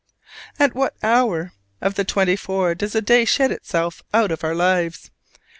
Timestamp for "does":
2.73-2.95